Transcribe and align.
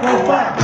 compás. 0.00 0.61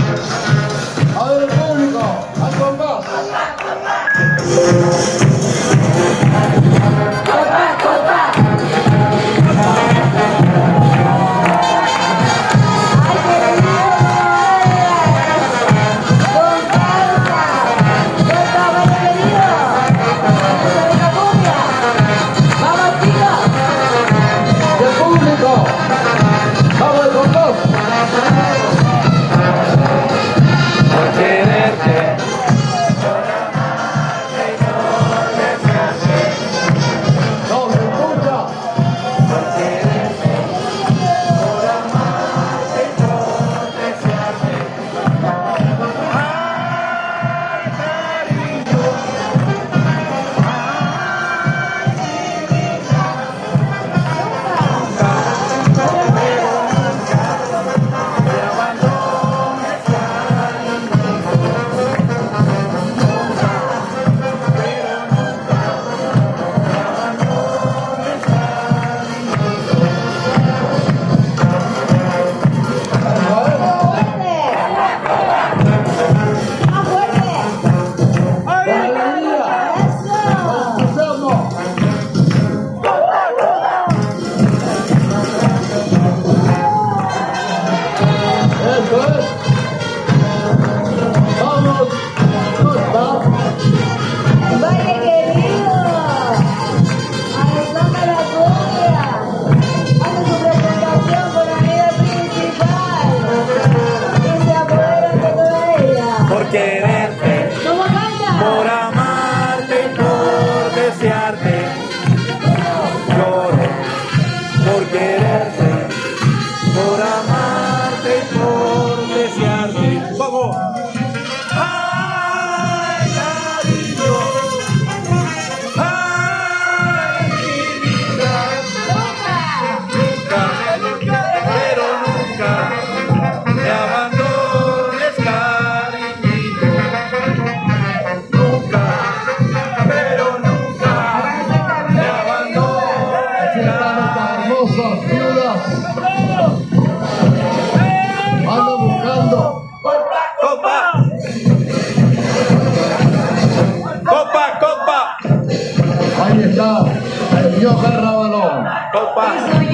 Rabalón. 158.99 159.68